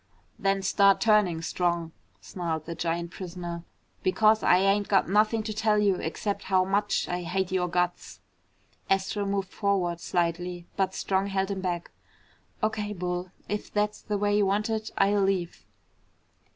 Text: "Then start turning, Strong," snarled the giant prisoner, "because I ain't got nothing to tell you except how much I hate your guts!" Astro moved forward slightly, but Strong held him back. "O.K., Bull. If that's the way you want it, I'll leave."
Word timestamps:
"Then 0.39 0.63
start 0.63 0.99
turning, 0.99 1.43
Strong," 1.43 1.91
snarled 2.21 2.65
the 2.65 2.73
giant 2.73 3.11
prisoner, 3.11 3.61
"because 4.01 4.41
I 4.41 4.57
ain't 4.57 4.87
got 4.87 5.07
nothing 5.07 5.43
to 5.43 5.53
tell 5.53 5.77
you 5.77 5.97
except 5.97 6.45
how 6.45 6.65
much 6.65 7.07
I 7.07 7.21
hate 7.21 7.51
your 7.51 7.67
guts!" 7.67 8.19
Astro 8.89 9.27
moved 9.27 9.49
forward 9.53 9.99
slightly, 9.99 10.65
but 10.75 10.95
Strong 10.95 11.27
held 11.27 11.51
him 11.51 11.61
back. 11.61 11.91
"O.K., 12.63 12.93
Bull. 12.93 13.29
If 13.47 13.71
that's 13.71 14.01
the 14.01 14.17
way 14.17 14.35
you 14.37 14.47
want 14.47 14.71
it, 14.71 14.89
I'll 14.97 15.21
leave." 15.21 15.67